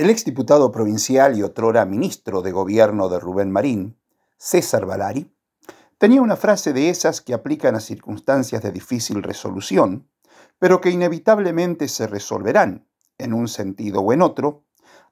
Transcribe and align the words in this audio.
El 0.00 0.08
exdiputado 0.08 0.72
provincial 0.72 1.36
y 1.36 1.42
otrora 1.42 1.84
ministro 1.84 2.40
de 2.40 2.52
gobierno 2.52 3.10
de 3.10 3.20
Rubén 3.20 3.50
Marín, 3.50 4.00
César 4.38 4.86
Valari, 4.86 5.30
tenía 5.98 6.22
una 6.22 6.36
frase 6.36 6.72
de 6.72 6.88
esas 6.88 7.20
que 7.20 7.34
aplican 7.34 7.74
a 7.74 7.80
circunstancias 7.80 8.62
de 8.62 8.72
difícil 8.72 9.22
resolución, 9.22 10.08
pero 10.58 10.80
que 10.80 10.88
inevitablemente 10.88 11.86
se 11.86 12.06
resolverán, 12.06 12.88
en 13.18 13.34
un 13.34 13.46
sentido 13.46 14.00
o 14.00 14.14
en 14.14 14.22
otro, 14.22 14.64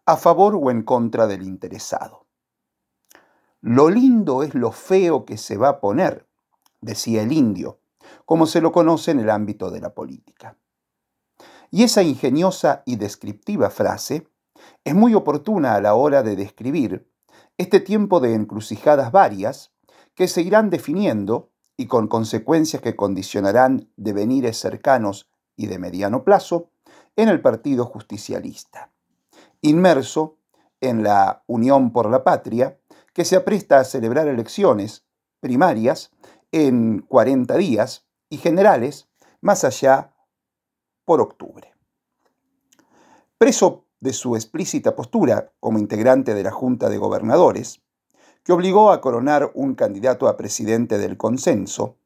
a 0.06 0.16
favor 0.16 0.54
o 0.54 0.70
en 0.70 0.84
contra 0.84 1.26
del 1.26 1.42
interesado. 1.42 2.26
Lo 3.60 3.90
lindo 3.90 4.42
es 4.42 4.54
lo 4.54 4.72
feo 4.72 5.26
que 5.26 5.36
se 5.36 5.58
va 5.58 5.68
a 5.68 5.80
poner, 5.80 6.26
decía 6.80 7.20
el 7.20 7.32
indio, 7.32 7.82
como 8.24 8.46
se 8.46 8.62
lo 8.62 8.72
conoce 8.72 9.10
en 9.10 9.20
el 9.20 9.28
ámbito 9.28 9.70
de 9.70 9.82
la 9.82 9.92
política. 9.92 10.56
Y 11.70 11.82
esa 11.82 12.02
ingeniosa 12.02 12.82
y 12.86 12.96
descriptiva 12.96 13.68
frase 13.68 14.26
es 14.84 14.94
muy 14.94 15.14
oportuna 15.14 15.74
a 15.74 15.80
la 15.80 15.94
hora 15.94 16.22
de 16.22 16.36
describir 16.36 17.08
este 17.58 17.80
tiempo 17.80 18.20
de 18.20 18.34
encrucijadas 18.34 19.12
varias 19.12 19.72
que 20.14 20.28
se 20.28 20.42
irán 20.42 20.70
definiendo 20.70 21.50
y 21.76 21.86
con 21.86 22.08
consecuencias 22.08 22.82
que 22.82 22.96
condicionarán 22.96 23.90
devenires 23.96 24.58
cercanos 24.58 25.30
y 25.56 25.66
de 25.66 25.78
mediano 25.78 26.24
plazo 26.24 26.70
en 27.16 27.28
el 27.28 27.40
Partido 27.40 27.84
Justicialista, 27.84 28.90
inmerso 29.60 30.38
en 30.80 31.02
la 31.02 31.42
Unión 31.46 31.92
por 31.92 32.10
la 32.10 32.24
Patria, 32.24 32.78
que 33.12 33.24
se 33.24 33.36
apresta 33.36 33.78
a 33.78 33.84
celebrar 33.84 34.28
elecciones 34.28 35.04
primarias 35.40 36.10
en 36.52 37.00
40 37.00 37.56
días 37.56 38.06
y 38.30 38.38
generales 38.38 39.08
más 39.40 39.64
allá 39.64 40.12
por 41.04 41.20
octubre. 41.20 41.74
Preso 43.38 43.84
de 44.00 44.12
su 44.12 44.36
explícita 44.36 44.94
postura 44.94 45.52
como 45.60 45.78
integrante 45.78 46.34
de 46.34 46.42
la 46.42 46.50
Junta 46.50 46.88
de 46.88 46.98
Gobernadores, 46.98 47.82
que 48.44 48.52
obligó 48.52 48.90
a 48.90 49.00
coronar 49.00 49.50
un 49.54 49.74
candidato 49.74 50.28
a 50.28 50.36
presidente 50.36 50.98
del 50.98 51.16
consenso, 51.16 51.96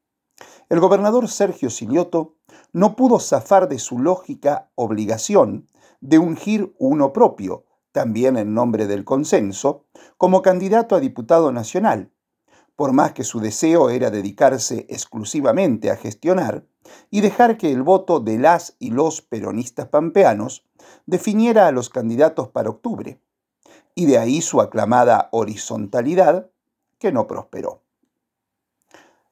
el 0.69 0.79
gobernador 0.79 1.27
Sergio 1.27 1.69
Silioto 1.69 2.35
no 2.71 2.95
pudo 2.95 3.19
zafar 3.19 3.67
de 3.67 3.79
su 3.79 3.99
lógica 3.99 4.71
obligación 4.75 5.67
de 6.01 6.19
ungir 6.19 6.73
uno 6.79 7.13
propio, 7.13 7.65
también 7.91 8.37
en 8.37 8.53
nombre 8.53 8.87
del 8.87 9.05
consenso, 9.05 9.85
como 10.17 10.41
candidato 10.41 10.95
a 10.95 10.99
diputado 10.99 11.51
nacional, 11.51 12.11
por 12.75 12.93
más 12.93 13.13
que 13.13 13.23
su 13.23 13.39
deseo 13.39 13.89
era 13.89 14.09
dedicarse 14.09 14.85
exclusivamente 14.89 15.91
a 15.91 15.95
gestionar 15.95 16.65
y 17.09 17.21
dejar 17.21 17.57
que 17.57 17.71
el 17.71 17.83
voto 17.83 18.19
de 18.19 18.37
las 18.37 18.75
y 18.79 18.91
los 18.91 19.21
peronistas 19.21 19.87
pampeanos 19.87 20.65
definiera 21.05 21.67
a 21.67 21.71
los 21.71 21.89
candidatos 21.89 22.49
para 22.49 22.69
octubre, 22.69 23.19
y 23.95 24.05
de 24.05 24.17
ahí 24.17 24.41
su 24.41 24.61
aclamada 24.61 25.29
horizontalidad, 25.31 26.49
que 26.99 27.11
no 27.11 27.27
prosperó. 27.27 27.81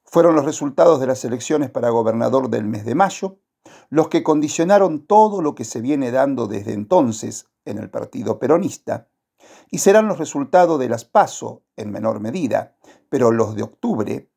Fueron 0.04 0.34
los 0.34 0.44
resultados 0.44 1.00
de 1.00 1.06
las 1.06 1.24
elecciones 1.24 1.70
para 1.70 1.90
gobernador 1.90 2.50
del 2.50 2.64
mes 2.64 2.84
de 2.84 2.94
mayo 2.94 3.38
los 3.90 4.08
que 4.08 4.22
condicionaron 4.22 5.06
todo 5.06 5.42
lo 5.42 5.54
que 5.54 5.64
se 5.64 5.80
viene 5.80 6.10
dando 6.10 6.46
desde 6.46 6.72
entonces 6.72 7.46
en 7.64 7.78
el 7.78 7.90
Partido 7.90 8.38
Peronista, 8.38 9.08
y 9.70 9.78
serán 9.78 10.08
los 10.08 10.18
resultados 10.18 10.78
de 10.78 10.88
las 10.88 11.04
PASO 11.04 11.62
en 11.76 11.90
menor 11.90 12.20
medida, 12.20 12.76
pero 13.08 13.30
los 13.30 13.54
de 13.54 13.62
octubre, 13.62 14.30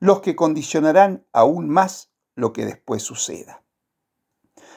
los 0.00 0.20
que 0.20 0.36
condicionarán 0.36 1.26
aún 1.32 1.68
más 1.68 2.10
lo 2.34 2.52
que 2.52 2.64
después 2.64 3.02
suceda. 3.02 3.62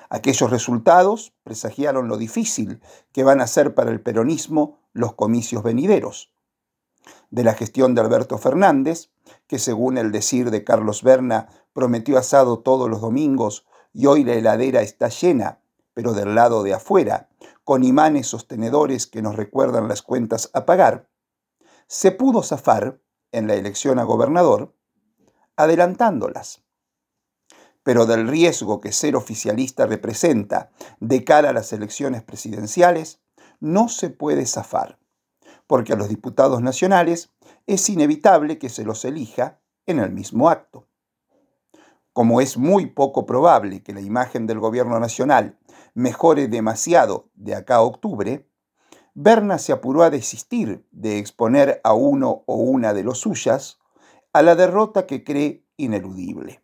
Aquellos 0.09 0.49
resultados 0.49 1.33
presagiaron 1.43 2.07
lo 2.07 2.17
difícil 2.17 2.81
que 3.13 3.23
van 3.23 3.39
a 3.39 3.47
ser 3.47 3.75
para 3.75 3.91
el 3.91 4.01
peronismo 4.01 4.79
los 4.91 5.13
comicios 5.13 5.63
venideros. 5.63 6.33
De 7.29 7.43
la 7.43 7.53
gestión 7.53 7.95
de 7.95 8.01
Alberto 8.01 8.37
Fernández, 8.37 9.09
que 9.47 9.57
según 9.57 9.97
el 9.97 10.11
decir 10.11 10.51
de 10.51 10.63
Carlos 10.63 11.01
Berna 11.01 11.47
prometió 11.73 12.17
asado 12.17 12.59
todos 12.59 12.89
los 12.89 13.01
domingos 13.01 13.65
y 13.93 14.05
hoy 14.05 14.23
la 14.23 14.33
heladera 14.33 14.81
está 14.81 15.07
llena, 15.07 15.61
pero 15.93 16.13
del 16.13 16.35
lado 16.35 16.63
de 16.63 16.73
afuera, 16.73 17.29
con 17.71 17.85
imanes 17.85 18.27
sostenedores 18.27 19.07
que 19.07 19.21
nos 19.21 19.37
recuerdan 19.37 19.87
las 19.87 20.01
cuentas 20.01 20.49
a 20.53 20.65
pagar, 20.65 21.07
se 21.87 22.11
pudo 22.11 22.43
zafar 22.43 22.99
en 23.31 23.47
la 23.47 23.53
elección 23.53 23.97
a 23.97 24.03
gobernador 24.03 24.75
adelantándolas 25.55 26.65
pero 27.81 28.05
del 28.05 28.27
riesgo 28.27 28.81
que 28.81 28.91
ser 28.91 29.15
oficialista 29.15 29.85
representa 29.85 30.73
de 30.99 31.23
cara 31.23 31.51
a 31.51 31.53
las 31.53 31.71
elecciones 31.71 32.23
presidenciales, 32.23 33.21
no 33.61 33.87
se 33.87 34.09
puede 34.09 34.45
zafar, 34.47 34.99
porque 35.65 35.93
a 35.93 35.95
los 35.95 36.09
diputados 36.09 36.61
nacionales 36.61 37.31
es 37.67 37.87
inevitable 37.87 38.57
que 38.57 38.67
se 38.67 38.83
los 38.83 39.05
elija 39.05 39.61
en 39.85 39.99
el 39.99 40.11
mismo 40.11 40.49
acto. 40.49 40.89
Como 42.13 42.41
es 42.41 42.57
muy 42.57 42.87
poco 42.87 43.25
probable 43.25 43.83
que 43.83 43.93
la 43.93 44.01
imagen 44.01 44.45
del 44.45 44.59
gobierno 44.59 44.99
nacional 44.99 45.57
mejore 45.93 46.47
demasiado 46.47 47.29
de 47.35 47.55
acá 47.55 47.75
a 47.75 47.81
octubre, 47.81 48.49
Berna 49.13 49.57
se 49.57 49.71
apuró 49.71 50.03
a 50.03 50.09
desistir 50.09 50.85
de 50.91 51.19
exponer 51.19 51.79
a 51.83 51.93
uno 51.93 52.43
o 52.47 52.55
una 52.55 52.93
de 52.93 53.03
los 53.03 53.19
suyas 53.19 53.79
a 54.33 54.41
la 54.41 54.55
derrota 54.55 55.05
que 55.05 55.23
cree 55.23 55.65
ineludible. 55.77 56.63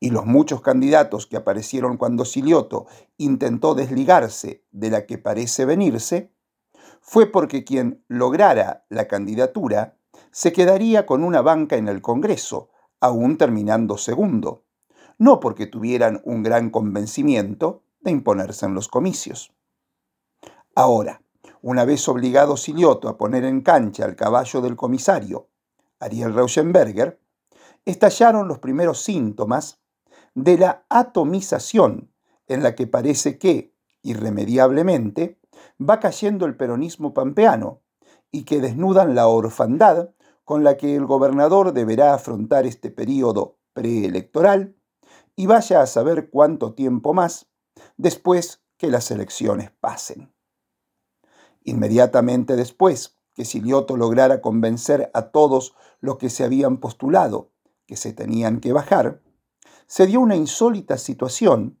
Y 0.00 0.10
los 0.10 0.26
muchos 0.26 0.60
candidatos 0.60 1.26
que 1.26 1.36
aparecieron 1.36 1.96
cuando 1.96 2.24
Silioto 2.24 2.86
intentó 3.16 3.74
desligarse 3.74 4.64
de 4.70 4.90
la 4.90 5.06
que 5.06 5.16
parece 5.16 5.64
venirse, 5.64 6.32
fue 7.00 7.26
porque 7.26 7.64
quien 7.64 8.04
lograra 8.08 8.84
la 8.88 9.06
candidatura 9.06 9.96
se 10.30 10.52
quedaría 10.52 11.06
con 11.06 11.24
una 11.24 11.42
banca 11.42 11.76
en 11.76 11.88
el 11.88 12.00
Congreso, 12.00 12.70
aún 13.02 13.36
terminando 13.36 13.98
segundo, 13.98 14.62
no 15.18 15.40
porque 15.40 15.66
tuvieran 15.66 16.22
un 16.24 16.44
gran 16.44 16.70
convencimiento 16.70 17.82
de 18.00 18.12
imponerse 18.12 18.64
en 18.64 18.74
los 18.74 18.86
comicios. 18.86 19.52
Ahora, 20.76 21.20
una 21.62 21.84
vez 21.84 22.08
obligado 22.08 22.56
Silioto 22.56 23.08
a 23.08 23.18
poner 23.18 23.44
en 23.44 23.60
cancha 23.60 24.04
al 24.04 24.14
caballo 24.14 24.60
del 24.60 24.76
comisario, 24.76 25.48
Ariel 25.98 26.32
Rauschenberger, 26.32 27.20
estallaron 27.84 28.46
los 28.46 28.60
primeros 28.60 29.02
síntomas 29.02 29.80
de 30.34 30.58
la 30.58 30.84
atomización 30.88 32.12
en 32.46 32.62
la 32.62 32.76
que 32.76 32.86
parece 32.86 33.36
que, 33.36 33.74
irremediablemente, 34.02 35.40
va 35.80 35.98
cayendo 35.98 36.46
el 36.46 36.56
peronismo 36.56 37.14
pampeano 37.14 37.80
y 38.30 38.44
que 38.44 38.60
desnudan 38.60 39.16
la 39.16 39.26
orfandad 39.26 40.10
con 40.44 40.64
la 40.64 40.76
que 40.76 40.96
el 40.96 41.06
gobernador 41.06 41.72
deberá 41.72 42.14
afrontar 42.14 42.66
este 42.66 42.90
periodo 42.90 43.58
preelectoral 43.72 44.76
y 45.36 45.46
vaya 45.46 45.80
a 45.80 45.86
saber 45.86 46.30
cuánto 46.30 46.74
tiempo 46.74 47.14
más 47.14 47.50
después 47.96 48.62
que 48.76 48.88
las 48.88 49.10
elecciones 49.10 49.70
pasen. 49.70 50.32
Inmediatamente 51.62 52.56
después 52.56 53.18
que 53.34 53.44
Silioto 53.44 53.96
lograra 53.96 54.40
convencer 54.40 55.10
a 55.14 55.30
todos 55.30 55.74
los 56.00 56.18
que 56.18 56.28
se 56.28 56.44
habían 56.44 56.78
postulado 56.78 57.50
que 57.86 57.96
se 57.96 58.12
tenían 58.12 58.60
que 58.60 58.72
bajar, 58.72 59.22
se 59.86 60.06
dio 60.06 60.20
una 60.20 60.36
insólita 60.36 60.98
situación 60.98 61.80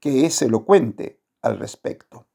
que 0.00 0.26
es 0.26 0.42
elocuente 0.42 1.20
al 1.40 1.58
respecto. 1.58 2.26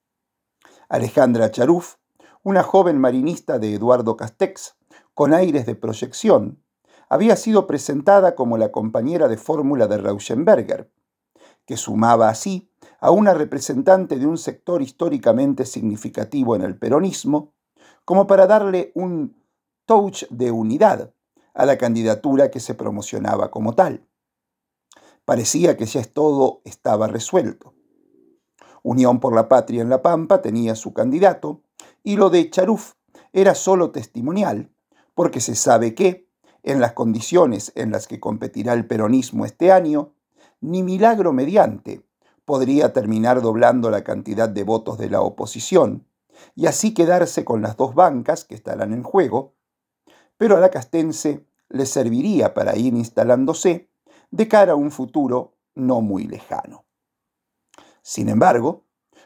Alejandra 0.90 1.52
Charuf, 1.52 1.96
una 2.44 2.64
joven 2.64 2.98
marinista 2.98 3.60
de 3.60 3.74
Eduardo 3.74 4.16
Castex, 4.16 4.78
con 5.14 5.34
aires 5.34 5.66
de 5.66 5.76
proyección, 5.76 6.64
había 7.10 7.36
sido 7.36 7.68
presentada 7.68 8.36
como 8.36 8.58
la 8.58 8.72
compañera 8.72 9.28
de 9.28 9.38
fórmula 9.38 9.88
de 9.88 9.98
Rauschenberger, 9.98 10.92
que 11.66 11.78
sumaba 11.78 12.30
así 12.30 12.72
a 13.00 13.12
una 13.12 13.34
representante 13.34 14.18
de 14.18 14.26
un 14.26 14.38
sector 14.38 14.82
históricamente 14.82 15.66
significativo 15.66 16.56
en 16.56 16.62
el 16.62 16.78
peronismo, 16.78 17.54
como 18.06 18.28
para 18.28 18.48
darle 18.48 18.92
un 18.96 19.42
touch 19.86 20.24
de 20.30 20.52
unidad 20.52 21.14
a 21.54 21.66
la 21.66 21.78
candidatura 21.78 22.52
que 22.52 22.60
se 22.60 22.76
promocionaba 22.76 23.52
como 23.52 23.74
tal. 23.74 24.08
Parecía 25.26 25.76
que 25.76 25.86
ya 25.86 26.04
todo 26.04 26.62
estaba 26.64 27.08
resuelto. 27.08 27.74
Unión 28.84 29.20
por 29.20 29.36
la 29.36 29.50
Patria 29.50 29.82
en 29.82 29.90
La 29.90 30.02
Pampa 30.02 30.42
tenía 30.42 30.76
su 30.76 30.94
candidato 30.94 31.62
y 32.04 32.16
lo 32.16 32.30
de 32.30 32.50
Charuf 32.50 32.94
era 33.34 33.54
solo 33.56 33.92
testimonial, 33.92 34.72
porque 35.18 35.42
se 35.42 35.56
sabe 35.56 35.96
que, 35.96 36.30
en 36.62 36.80
las 36.80 36.94
condiciones 36.94 37.72
en 37.74 37.92
las 37.92 38.06
que 38.06 38.20
competirá 38.20 38.74
el 38.74 38.86
peronismo 38.86 39.46
este 39.46 39.72
año, 39.72 40.14
ni 40.62 40.84
milagro 40.84 41.34
mediante 41.34 42.06
podría 42.46 42.94
terminar 42.94 43.42
doblando 43.42 43.90
la 43.90 44.04
cantidad 44.04 44.48
de 44.48 44.64
votos 44.64 45.00
de 45.00 45.10
la 45.10 45.22
oposición 45.22 46.06
y 46.54 46.68
así 46.68 46.94
quedarse 46.94 47.44
con 47.44 47.64
las 47.64 47.78
dos 47.78 47.96
bancas 47.96 48.46
que 48.46 48.54
estarán 48.54 48.94
en 48.94 49.02
juego, 49.02 49.56
pero 50.38 50.56
a 50.56 50.60
la 50.60 50.70
castense 50.70 51.48
le 51.68 51.88
serviría 51.88 52.54
para 52.54 52.78
ir 52.78 52.94
instalándose 52.94 53.90
de 54.30 54.48
cara 54.48 54.74
a 54.74 54.76
un 54.76 54.92
futuro 54.92 55.56
no 55.74 56.02
muy 56.02 56.28
lejano. 56.28 56.86
Sin 58.04 58.30
embargo, 58.30 58.84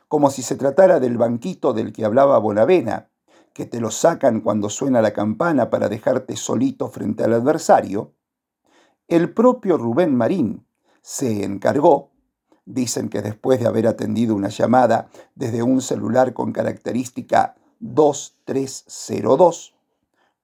como 0.08 0.30
si 0.30 0.42
se 0.42 0.56
tratara 0.56 1.02
del 1.02 1.18
banquito 1.18 1.74
del 1.74 1.92
que 1.92 2.06
hablaba 2.06 2.40
Bonavena, 2.40 3.11
que 3.53 3.65
te 3.65 3.80
lo 3.80 3.92
sacan 3.92 4.42
cuando 4.42 4.69
suena 4.69 5.01
la 5.01 5.13
campana 5.13 5.69
para 5.69 5.89
dejarte 5.89 6.36
solito 6.36 6.89
frente 6.89 7.24
al 7.24 7.33
adversario, 7.33 8.13
el 9.07 9.33
propio 9.33 9.77
Rubén 9.77 10.15
Marín 10.15 10.65
se 11.01 11.44
encargó, 11.44 12.12
dicen 12.65 13.09
que 13.09 13.21
después 13.21 13.59
de 13.59 13.68
haber 13.68 13.88
atendido 13.88 14.36
una 14.36 14.50
llamada 14.50 15.09
desde 15.36 15.63
un 15.63 15.81
celular 15.81 16.33
con 16.33 16.53
característica 16.53 17.56
2302, 17.80 19.75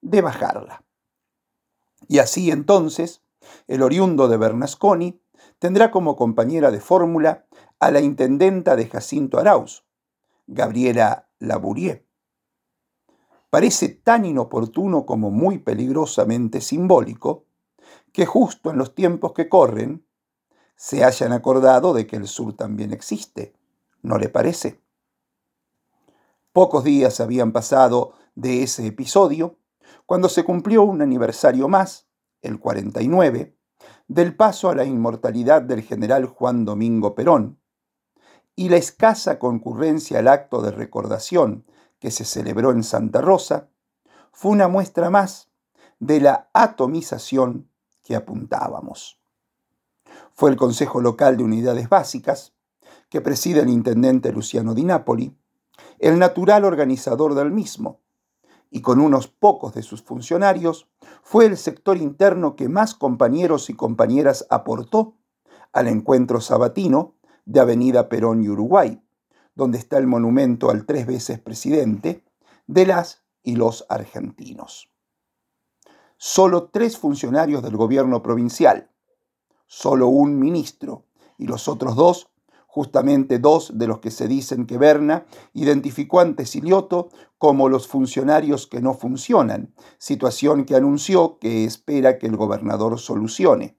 de 0.00 0.20
bajarla. 0.20 0.84
Y 2.08 2.18
así 2.18 2.50
entonces, 2.50 3.22
el 3.66 3.82
oriundo 3.82 4.28
de 4.28 4.36
Bernasconi 4.36 5.20
tendrá 5.58 5.90
como 5.90 6.16
compañera 6.16 6.70
de 6.70 6.80
fórmula 6.80 7.46
a 7.80 7.90
la 7.90 8.00
intendenta 8.00 8.76
de 8.76 8.86
Jacinto 8.86 9.38
Arauz, 9.38 9.84
Gabriela 10.46 11.28
Labourier. 11.38 12.07
Parece 13.50 13.88
tan 13.88 14.24
inoportuno 14.26 15.06
como 15.06 15.30
muy 15.30 15.58
peligrosamente 15.58 16.60
simbólico 16.60 17.46
que 18.12 18.26
justo 18.26 18.70
en 18.70 18.78
los 18.78 18.94
tiempos 18.94 19.32
que 19.32 19.48
corren 19.48 20.04
se 20.76 21.02
hayan 21.02 21.32
acordado 21.32 21.94
de 21.94 22.06
que 22.06 22.16
el 22.16 22.28
sur 22.28 22.54
también 22.54 22.92
existe, 22.92 23.54
¿no 24.02 24.18
le 24.18 24.28
parece? 24.28 24.82
Pocos 26.52 26.84
días 26.84 27.20
habían 27.20 27.52
pasado 27.52 28.12
de 28.34 28.62
ese 28.62 28.86
episodio 28.86 29.58
cuando 30.06 30.28
se 30.28 30.44
cumplió 30.44 30.82
un 30.84 31.02
aniversario 31.02 31.68
más, 31.68 32.06
el 32.42 32.60
49, 32.60 33.56
del 34.06 34.36
paso 34.36 34.70
a 34.70 34.74
la 34.74 34.84
inmortalidad 34.84 35.62
del 35.62 35.82
general 35.82 36.26
Juan 36.26 36.64
Domingo 36.64 37.14
Perón, 37.14 37.60
y 38.54 38.68
la 38.68 38.76
escasa 38.76 39.38
concurrencia 39.38 40.18
al 40.18 40.28
acto 40.28 40.62
de 40.62 40.70
recordación 40.70 41.64
que 41.98 42.10
se 42.10 42.24
celebró 42.24 42.70
en 42.70 42.82
Santa 42.82 43.20
Rosa 43.20 43.68
fue 44.32 44.52
una 44.52 44.68
muestra 44.68 45.10
más 45.10 45.50
de 45.98 46.20
la 46.20 46.48
atomización 46.52 47.68
que 48.02 48.14
apuntábamos. 48.14 49.20
Fue 50.32 50.50
el 50.50 50.56
Consejo 50.56 51.00
Local 51.00 51.36
de 51.36 51.44
Unidades 51.44 51.88
Básicas, 51.88 52.54
que 53.08 53.20
preside 53.20 53.60
el 53.60 53.68
intendente 53.68 54.32
Luciano 54.32 54.74
Di 54.74 54.84
Napoli, 54.84 55.36
el 55.98 56.18
natural 56.18 56.64
organizador 56.64 57.34
del 57.34 57.50
mismo, 57.50 58.00
y 58.70 58.82
con 58.82 59.00
unos 59.00 59.28
pocos 59.28 59.74
de 59.74 59.82
sus 59.82 60.02
funcionarios, 60.02 60.88
fue 61.22 61.46
el 61.46 61.56
sector 61.56 61.96
interno 61.96 62.54
que 62.54 62.68
más 62.68 62.94
compañeros 62.94 63.70
y 63.70 63.74
compañeras 63.74 64.46
aportó 64.50 65.16
al 65.72 65.88
encuentro 65.88 66.40
sabatino 66.40 67.14
de 67.44 67.60
Avenida 67.60 68.08
Perón 68.08 68.42
y 68.42 68.48
Uruguay, 68.48 69.02
donde 69.58 69.76
está 69.76 69.98
el 69.98 70.06
monumento 70.06 70.70
al 70.70 70.86
tres 70.86 71.04
veces 71.04 71.40
presidente 71.40 72.22
de 72.68 72.86
las 72.86 73.24
y 73.42 73.56
los 73.56 73.84
argentinos. 73.88 74.88
Solo 76.16 76.68
tres 76.68 76.96
funcionarios 76.96 77.64
del 77.64 77.76
gobierno 77.76 78.22
provincial, 78.22 78.88
solo 79.66 80.06
un 80.06 80.38
ministro 80.38 81.06
y 81.38 81.48
los 81.48 81.66
otros 81.66 81.96
dos 81.96 82.30
justamente 82.68 83.40
dos 83.40 83.76
de 83.76 83.88
los 83.88 83.98
que 83.98 84.12
se 84.12 84.28
dicen 84.28 84.64
que 84.64 84.78
Berna 84.78 85.26
identificó 85.54 86.20
ante 86.20 86.46
Silioto 86.46 87.08
como 87.36 87.68
los 87.68 87.88
funcionarios 87.88 88.68
que 88.68 88.80
no 88.80 88.94
funcionan, 88.94 89.74
situación 89.98 90.66
que 90.66 90.76
anunció 90.76 91.40
que 91.40 91.64
espera 91.64 92.18
que 92.18 92.28
el 92.28 92.36
gobernador 92.36 93.00
solucione. 93.00 93.76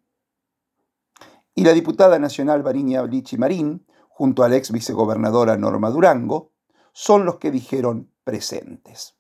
Y 1.56 1.64
la 1.64 1.72
diputada 1.72 2.20
nacional 2.20 2.64
Bariña 2.64 3.02
Blichi 3.04 3.38
Marín, 3.38 3.86
junto 4.20 4.44
a 4.44 4.50
la 4.50 4.58
ex 4.58 4.74
vicegobernadora 4.74 5.56
Norma 5.56 5.92
Durango, 5.92 6.52
son 6.92 7.24
los 7.24 7.38
que 7.38 7.52
dijeron 7.52 8.12
presentes. 8.26 9.16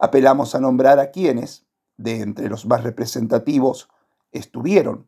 Apelamos 0.00 0.56
a 0.56 0.58
nombrar 0.58 0.98
a 0.98 1.12
quienes, 1.12 1.64
de 1.96 2.22
entre 2.22 2.48
los 2.48 2.66
más 2.66 2.82
representativos, 2.82 3.88
estuvieron 4.32 5.06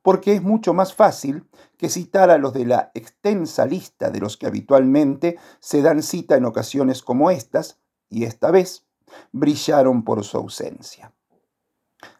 porque 0.00 0.32
es 0.32 0.42
mucho 0.42 0.72
más 0.72 0.94
fácil 0.94 1.46
que 1.76 1.90
citar 1.90 2.30
a 2.30 2.38
los 2.38 2.54
de 2.54 2.64
la 2.64 2.90
extensa 2.94 3.66
lista 3.66 4.08
de 4.10 4.20
los 4.20 4.38
que 4.38 4.46
habitualmente 4.46 5.38
se 5.60 5.82
dan 5.82 6.02
cita 6.02 6.36
en 6.36 6.46
ocasiones 6.46 7.02
como 7.02 7.30
estas, 7.30 7.78
y 8.08 8.24
esta 8.24 8.50
vez 8.50 8.86
brillaron 9.32 10.02
por 10.02 10.24
su 10.24 10.38
ausencia. 10.38 11.12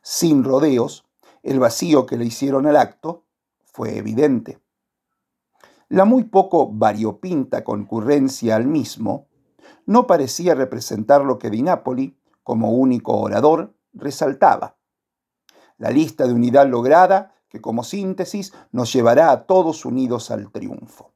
Sin 0.02 0.44
rodeos, 0.44 1.06
el 1.42 1.60
vacío 1.60 2.04
que 2.04 2.18
le 2.18 2.26
hicieron 2.26 2.66
al 2.66 2.76
acto 2.76 3.24
fue 3.64 3.96
evidente. 3.96 4.63
La 5.88 6.04
muy 6.04 6.24
poco 6.24 6.70
variopinta 6.70 7.62
concurrencia 7.62 8.56
al 8.56 8.66
mismo 8.66 9.28
no 9.86 10.06
parecía 10.06 10.54
representar 10.54 11.24
lo 11.24 11.38
que 11.38 11.50
Di 11.50 11.62
Napoli, 11.62 12.18
como 12.42 12.72
único 12.72 13.18
orador, 13.18 13.74
resaltaba. 13.92 14.76
La 15.76 15.90
lista 15.90 16.26
de 16.26 16.32
unidad 16.32 16.68
lograda 16.68 17.34
que 17.48 17.60
como 17.60 17.84
síntesis 17.84 18.52
nos 18.72 18.92
llevará 18.92 19.30
a 19.30 19.46
todos 19.46 19.84
unidos 19.84 20.30
al 20.30 20.50
triunfo. 20.50 21.12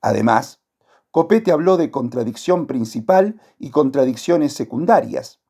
Además, 0.00 0.62
Copete 1.10 1.50
habló 1.50 1.76
de 1.76 1.90
contradicción 1.90 2.66
principal 2.66 3.40
y 3.58 3.70
contradicciones 3.70 4.52
secundarias, 4.52 5.40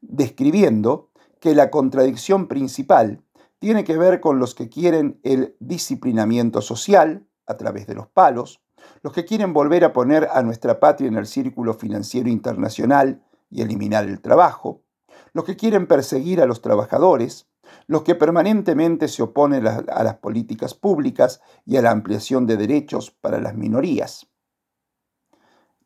describiendo 0.00 1.10
que 1.40 1.54
la 1.54 1.70
contradicción 1.70 2.46
principal 2.46 3.24
tiene 3.58 3.82
que 3.82 3.96
ver 3.96 4.20
con 4.20 4.38
los 4.38 4.54
que 4.54 4.68
quieren 4.68 5.18
el 5.22 5.56
disciplinamiento 5.58 6.60
social 6.60 7.26
a 7.50 7.56
través 7.56 7.86
de 7.86 7.94
los 7.94 8.06
palos, 8.06 8.62
los 9.02 9.12
que 9.12 9.24
quieren 9.24 9.52
volver 9.52 9.84
a 9.84 9.92
poner 9.92 10.28
a 10.32 10.42
nuestra 10.42 10.80
patria 10.80 11.08
en 11.08 11.16
el 11.16 11.26
círculo 11.26 11.74
financiero 11.74 12.28
internacional 12.28 13.22
y 13.50 13.62
eliminar 13.62 14.04
el 14.04 14.20
trabajo, 14.20 14.82
los 15.32 15.44
que 15.44 15.56
quieren 15.56 15.86
perseguir 15.86 16.40
a 16.40 16.46
los 16.46 16.62
trabajadores, 16.62 17.48
los 17.86 18.02
que 18.02 18.14
permanentemente 18.14 19.08
se 19.08 19.22
oponen 19.22 19.66
a 19.66 20.02
las 20.02 20.16
políticas 20.16 20.74
públicas 20.74 21.40
y 21.64 21.76
a 21.76 21.82
la 21.82 21.90
ampliación 21.90 22.46
de 22.46 22.56
derechos 22.56 23.10
para 23.10 23.40
las 23.40 23.54
minorías, 23.54 24.26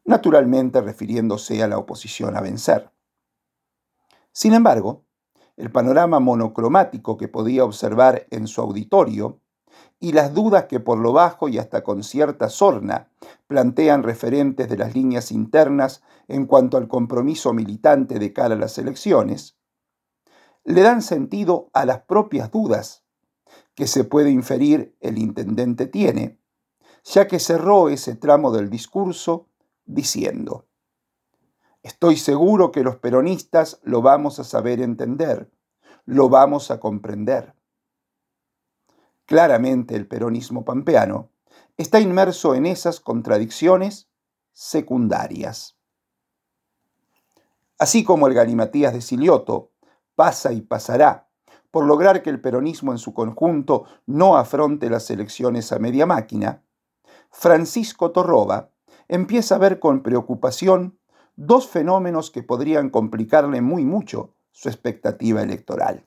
naturalmente 0.04 0.80
refiriéndose 0.80 1.62
a 1.62 1.68
la 1.68 1.78
oposición 1.78 2.36
a 2.36 2.40
vencer. 2.40 2.90
Sin 4.32 4.54
embargo, 4.54 5.04
el 5.56 5.70
panorama 5.70 6.20
monocromático 6.20 7.16
que 7.16 7.28
podía 7.28 7.64
observar 7.64 8.26
en 8.30 8.48
su 8.48 8.60
auditorio 8.60 9.40
y 10.00 10.12
las 10.12 10.34
dudas 10.34 10.64
que 10.64 10.80
por 10.80 10.98
lo 10.98 11.12
bajo 11.12 11.48
y 11.48 11.58
hasta 11.58 11.82
con 11.82 12.02
cierta 12.02 12.48
sorna 12.48 13.08
plantean 13.46 14.02
referentes 14.02 14.68
de 14.68 14.76
las 14.76 14.94
líneas 14.94 15.32
internas 15.32 16.02
en 16.28 16.46
cuanto 16.46 16.76
al 16.76 16.88
compromiso 16.88 17.52
militante 17.52 18.18
de 18.18 18.32
cara 18.32 18.54
a 18.54 18.58
las 18.58 18.78
elecciones, 18.78 19.56
le 20.64 20.82
dan 20.82 21.02
sentido 21.02 21.70
a 21.72 21.84
las 21.84 22.02
propias 22.02 22.50
dudas 22.50 23.04
que 23.74 23.86
se 23.86 24.04
puede 24.04 24.30
inferir 24.30 24.96
el 25.00 25.18
intendente 25.18 25.86
tiene, 25.86 26.38
ya 27.04 27.26
que 27.26 27.38
cerró 27.38 27.88
ese 27.88 28.14
tramo 28.14 28.50
del 28.50 28.70
discurso 28.70 29.48
diciendo, 29.84 30.66
Estoy 31.82 32.16
seguro 32.16 32.72
que 32.72 32.82
los 32.82 32.96
peronistas 32.96 33.78
lo 33.82 34.00
vamos 34.00 34.38
a 34.38 34.44
saber 34.44 34.80
entender, 34.80 35.50
lo 36.06 36.30
vamos 36.30 36.70
a 36.70 36.80
comprender. 36.80 37.54
Claramente 39.26 39.96
el 39.96 40.06
peronismo 40.06 40.64
pampeano 40.64 41.30
está 41.76 42.00
inmerso 42.00 42.54
en 42.54 42.66
esas 42.66 43.00
contradicciones 43.00 44.08
secundarias. 44.52 45.76
Así 47.78 48.04
como 48.04 48.26
el 48.28 48.34
galimatías 48.34 48.92
de 48.92 49.00
Silioto 49.00 49.70
pasa 50.14 50.52
y 50.52 50.60
pasará 50.60 51.28
por 51.70 51.86
lograr 51.86 52.22
que 52.22 52.30
el 52.30 52.40
peronismo 52.40 52.92
en 52.92 52.98
su 52.98 53.12
conjunto 53.14 53.84
no 54.06 54.36
afronte 54.36 54.88
las 54.88 55.10
elecciones 55.10 55.72
a 55.72 55.80
media 55.80 56.06
máquina, 56.06 56.62
Francisco 57.30 58.12
Torroba 58.12 58.70
empieza 59.08 59.56
a 59.56 59.58
ver 59.58 59.80
con 59.80 60.02
preocupación 60.02 60.98
dos 61.34 61.66
fenómenos 61.66 62.30
que 62.30 62.44
podrían 62.44 62.90
complicarle 62.90 63.60
muy 63.60 63.84
mucho 63.84 64.34
su 64.52 64.68
expectativa 64.68 65.42
electoral. 65.42 66.06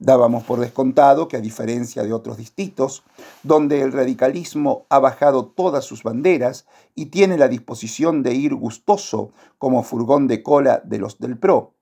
Dábamos 0.00 0.44
por 0.44 0.60
descontado 0.60 1.26
que 1.26 1.36
a 1.36 1.40
diferencia 1.40 2.04
de 2.04 2.12
otros 2.12 2.36
distritos, 2.36 3.02
donde 3.42 3.82
el 3.82 3.92
radicalismo 3.92 4.86
ha 4.90 5.00
bajado 5.00 5.46
todas 5.46 5.84
sus 5.84 6.04
banderas 6.04 6.66
y 6.94 7.06
tiene 7.06 7.36
la 7.36 7.48
disposición 7.48 8.22
de 8.22 8.34
ir 8.34 8.54
gustoso 8.54 9.32
como 9.58 9.82
furgón 9.82 10.28
de 10.28 10.44
cola 10.44 10.80
de 10.84 10.98
los 10.98 11.18
del 11.18 11.36
PRO, 11.36 11.74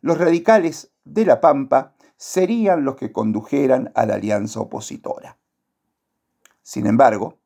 los 0.00 0.16
radicales 0.16 0.92
de 1.04 1.26
La 1.26 1.40
Pampa 1.40 1.94
serían 2.16 2.84
los 2.84 2.96
que 2.96 3.12
condujeran 3.12 3.92
a 3.94 4.06
la 4.06 4.14
alianza 4.14 4.60
opositora. 4.60 5.38
Sin 6.62 6.86
embargo, 6.86 7.38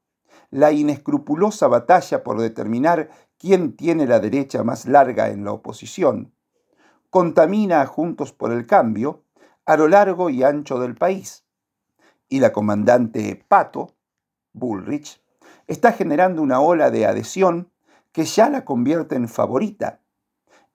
la 0.51 0.71
inescrupulosa 0.71 1.67
batalla 1.67 2.23
por 2.23 2.41
determinar 2.41 3.11
quién 3.39 3.77
tiene 3.77 4.07
la 4.07 4.21
derecha 4.21 4.63
más 4.63 4.87
larga 4.87 5.31
en 5.31 5.45
la 5.45 5.53
oposición 5.53 6.33
contamina 7.11 7.81
a 7.81 7.87
Juntos 7.87 8.33
por 8.33 8.53
el 8.53 8.67
Cambio 8.67 9.25
a 9.67 9.77
lo 9.77 9.89
largo 9.89 10.31
y 10.31 10.43
ancho 10.43 10.79
del 10.79 10.95
país. 10.95 11.45
Y 12.29 12.41
la 12.41 12.53
comandante 12.53 13.45
Pato, 13.49 13.95
Bullrich, 14.53 15.21
está 15.67 15.93
generando 15.93 16.41
una 16.41 16.61
ola 16.61 16.91
de 16.91 17.07
adhesión 17.07 17.71
que 18.13 18.25
ya 18.25 18.49
la 18.49 18.65
convierte 18.65 19.17
en 19.17 19.29
favorita, 19.29 20.01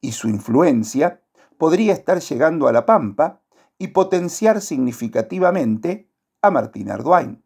y 0.01 0.11
su 0.11 0.29
influencia 0.29 1.21
podría 1.57 1.93
estar 1.93 2.19
llegando 2.19 2.67
a 2.67 2.71
la 2.71 2.85
Pampa 2.85 3.41
y 3.77 3.87
potenciar 3.87 4.61
significativamente 4.61 6.07
a 6.41 6.51
Martín 6.51 6.91
Arduin. 6.91 7.43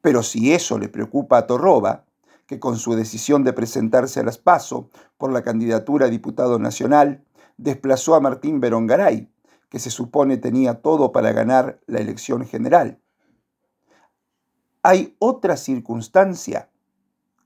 Pero 0.00 0.22
si 0.22 0.52
eso 0.52 0.78
le 0.78 0.88
preocupa 0.88 1.38
a 1.38 1.46
Torroba, 1.46 2.04
que 2.46 2.60
con 2.60 2.76
su 2.76 2.94
decisión 2.94 3.44
de 3.44 3.54
presentarse 3.54 4.20
a 4.20 4.24
las 4.24 4.36
PASO 4.36 4.90
por 5.16 5.32
la 5.32 5.42
candidatura 5.42 6.06
a 6.06 6.10
diputado 6.10 6.58
nacional, 6.58 7.23
desplazó 7.56 8.14
a 8.14 8.20
Martín 8.20 8.60
Berongaray, 8.60 9.30
que 9.68 9.78
se 9.78 9.90
supone 9.90 10.36
tenía 10.36 10.82
todo 10.82 11.12
para 11.12 11.32
ganar 11.32 11.80
la 11.86 12.00
elección 12.00 12.46
general. 12.46 13.00
Hay 14.82 15.16
otra 15.18 15.56
circunstancia 15.56 16.70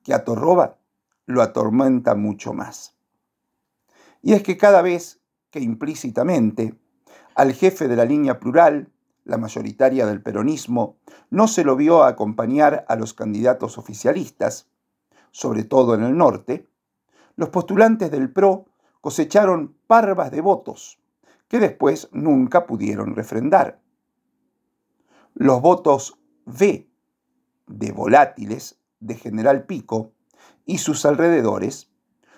que 0.02 0.12
a 0.12 0.24
Torroba 0.24 0.78
lo 1.26 1.42
atormenta 1.42 2.14
mucho 2.14 2.52
más. 2.52 2.96
Y 4.22 4.32
es 4.32 4.42
que 4.42 4.56
cada 4.56 4.82
vez 4.82 5.20
que 5.50 5.60
implícitamente 5.60 6.74
al 7.34 7.52
jefe 7.52 7.86
de 7.86 7.96
la 7.96 8.04
línea 8.04 8.40
plural, 8.40 8.90
la 9.24 9.38
mayoritaria 9.38 10.06
del 10.06 10.22
peronismo, 10.22 10.96
no 11.30 11.46
se 11.46 11.62
lo 11.62 11.76
vio 11.76 12.02
acompañar 12.02 12.84
a 12.88 12.96
los 12.96 13.14
candidatos 13.14 13.78
oficialistas, 13.78 14.68
sobre 15.30 15.64
todo 15.64 15.94
en 15.94 16.02
el 16.02 16.16
norte, 16.16 16.66
los 17.36 17.50
postulantes 17.50 18.10
del 18.10 18.32
PRO 18.32 18.67
cosecharon 19.00 19.76
parvas 19.86 20.30
de 20.30 20.40
votos 20.40 20.98
que 21.48 21.58
después 21.58 22.08
nunca 22.12 22.66
pudieron 22.66 23.14
refrendar. 23.14 23.80
Los 25.34 25.60
votos 25.62 26.18
V 26.46 26.88
de 27.66 27.92
volátiles 27.92 28.78
de 29.00 29.14
General 29.14 29.64
Pico 29.64 30.12
y 30.64 30.78
sus 30.78 31.06
alrededores 31.06 31.90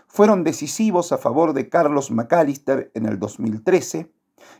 fueron 0.06 0.44
decisivos 0.44 1.12
a 1.12 1.18
favor 1.18 1.52
de 1.52 1.68
Carlos 1.68 2.10
McAllister 2.10 2.90
en 2.94 3.06
el 3.06 3.18
2013 3.18 4.12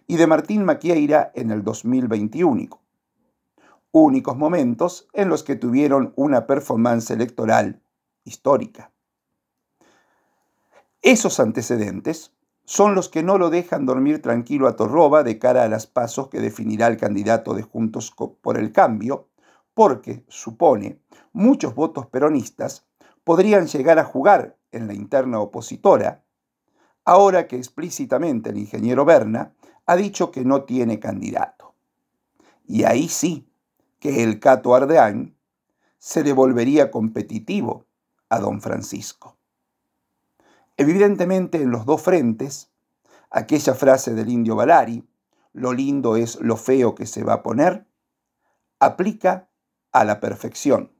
y 0.06 0.16
de 0.16 0.26
Martín 0.26 0.64
Maquieira 0.64 1.32
en 1.34 1.50
el 1.50 1.62
2021. 1.64 2.80
Únicos 3.92 4.36
momentos 4.36 5.08
en 5.12 5.28
los 5.28 5.42
que 5.42 5.56
tuvieron 5.56 6.12
una 6.16 6.46
performance 6.46 7.10
electoral 7.10 7.82
histórica. 8.24 8.92
Esos 11.02 11.40
antecedentes 11.40 12.34
son 12.66 12.94
los 12.94 13.08
que 13.08 13.22
no 13.22 13.38
lo 13.38 13.48
dejan 13.48 13.86
dormir 13.86 14.20
tranquilo 14.20 14.68
a 14.68 14.76
Torroba 14.76 15.22
de 15.22 15.38
cara 15.38 15.64
a 15.64 15.68
las 15.68 15.86
pasos 15.86 16.28
que 16.28 16.40
definirá 16.40 16.88
el 16.88 16.98
candidato 16.98 17.54
de 17.54 17.62
Juntos 17.62 18.14
por 18.42 18.58
el 18.58 18.70
Cambio, 18.70 19.28
porque, 19.72 20.26
supone, 20.28 21.00
muchos 21.32 21.74
votos 21.74 22.06
peronistas 22.06 22.86
podrían 23.24 23.66
llegar 23.66 23.98
a 23.98 24.04
jugar 24.04 24.58
en 24.72 24.86
la 24.86 24.92
interna 24.92 25.40
opositora, 25.40 26.22
ahora 27.06 27.48
que 27.48 27.56
explícitamente 27.56 28.50
el 28.50 28.58
ingeniero 28.58 29.06
Berna 29.06 29.54
ha 29.86 29.96
dicho 29.96 30.30
que 30.30 30.44
no 30.44 30.64
tiene 30.64 31.00
candidato. 31.00 31.74
Y 32.66 32.84
ahí 32.84 33.08
sí 33.08 33.50
que 34.00 34.22
el 34.22 34.38
Cato 34.38 34.74
Ardeán 34.74 35.34
se 35.96 36.22
devolvería 36.22 36.90
competitivo 36.90 37.86
a 38.28 38.38
don 38.38 38.60
Francisco. 38.60 39.39
Evidentemente 40.80 41.60
en 41.60 41.70
los 41.70 41.84
dos 41.84 42.00
frentes, 42.00 42.70
aquella 43.28 43.74
frase 43.74 44.14
del 44.14 44.30
indio 44.30 44.56
Valari, 44.56 45.06
lo 45.52 45.74
lindo 45.74 46.16
es 46.16 46.40
lo 46.40 46.56
feo 46.56 46.94
que 46.94 47.04
se 47.04 47.22
va 47.22 47.34
a 47.34 47.42
poner, 47.42 47.86
aplica 48.78 49.50
a 49.92 50.06
la 50.06 50.20
perfección. 50.20 50.90